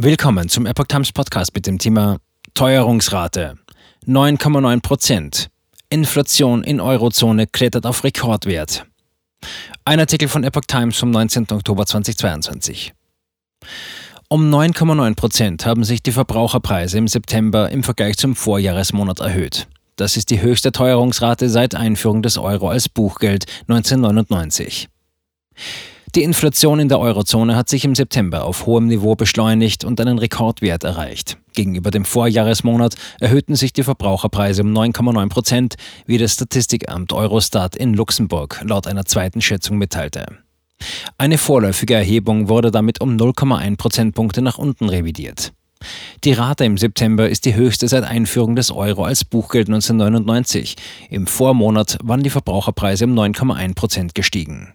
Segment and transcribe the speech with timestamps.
[0.00, 2.18] Willkommen zum Epoch Times Podcast mit dem Thema
[2.54, 3.58] Teuerungsrate
[4.06, 5.50] 9,9 Prozent.
[5.90, 8.86] Inflation in Eurozone klettert auf Rekordwert.
[9.84, 11.48] Ein Artikel von Epoch Times vom 19.
[11.50, 12.94] Oktober 2022.
[14.28, 19.66] Um 9,9 Prozent haben sich die Verbraucherpreise im September im Vergleich zum Vorjahresmonat erhöht.
[19.96, 24.88] Das ist die höchste Teuerungsrate seit Einführung des Euro als Buchgeld 1999.
[26.14, 30.18] Die Inflation in der Eurozone hat sich im September auf hohem Niveau beschleunigt und einen
[30.18, 31.36] Rekordwert erreicht.
[31.54, 35.74] Gegenüber dem Vorjahresmonat erhöhten sich die Verbraucherpreise um 9,9 Prozent,
[36.06, 40.26] wie das Statistikamt Eurostat in Luxemburg laut einer zweiten Schätzung mitteilte.
[41.18, 45.52] Eine vorläufige Erhebung wurde damit um 0,1 Prozentpunkte nach unten revidiert.
[46.24, 50.76] Die Rate im September ist die höchste seit Einführung des Euro als Buchgeld 1999.
[51.10, 54.72] Im Vormonat waren die Verbraucherpreise um 9,1 Prozent gestiegen.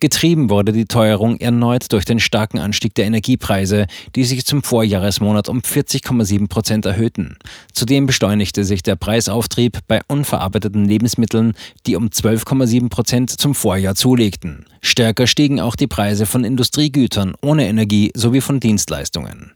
[0.00, 5.48] Getrieben wurde die Teuerung erneut durch den starken Anstieg der Energiepreise, die sich zum Vorjahresmonat
[5.48, 7.36] um 40,7 Prozent erhöhten.
[7.72, 11.54] Zudem beschleunigte sich der Preisauftrieb bei unverarbeiteten Lebensmitteln,
[11.86, 14.66] die um 12,7 Prozent zum Vorjahr zulegten.
[14.80, 19.52] Stärker stiegen auch die Preise von Industriegütern ohne Energie sowie von Dienstleistungen.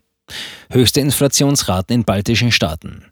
[0.69, 3.05] Höchste Inflationsraten in baltischen Staaten.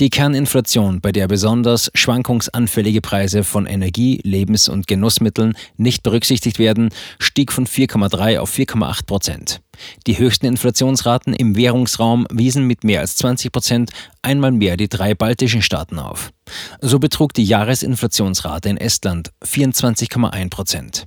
[0.00, 6.88] Die Kerninflation, bei der besonders schwankungsanfällige Preise von Energie, Lebens- und Genussmitteln nicht berücksichtigt werden,
[7.20, 9.60] stieg von 4,3 auf 4,8 Prozent.
[10.08, 15.14] Die höchsten Inflationsraten im Währungsraum wiesen mit mehr als 20 Prozent einmal mehr die drei
[15.14, 16.32] baltischen Staaten auf.
[16.80, 21.06] So betrug die Jahresinflationsrate in Estland 24,1 Prozent.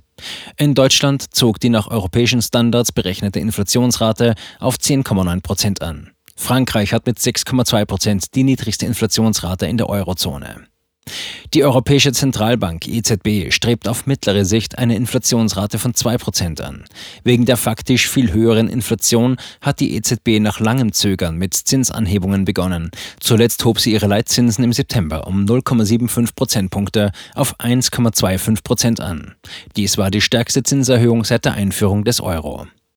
[0.56, 6.10] In Deutschland zog die nach europäischen Standards berechnete Inflationsrate auf 10,9 Prozent an.
[6.38, 10.66] Frankreich hat mit 6,2 Prozent die niedrigste Inflationsrate in der Eurozone.
[11.52, 16.84] Die Europäische Zentralbank EZB strebt auf mittlere Sicht eine Inflationsrate von 2% an.
[17.24, 22.90] Wegen der faktisch viel höheren Inflation hat die EZB nach langem Zögern mit Zinsanhebungen begonnen.
[23.20, 29.34] Zuletzt hob sie ihre Leitzinsen im September um 0,75 Prozentpunkte auf 1,25 Prozent an.
[29.76, 32.66] Dies war die stärkste Zinserhöhung seit der Einführung des Euro.